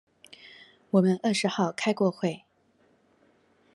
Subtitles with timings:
[0.89, 2.45] 我們二十號開過會